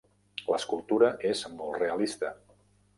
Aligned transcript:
L’escultura 0.53 1.11
és 1.35 1.45
molt 1.61 1.81
realista. 1.85 2.37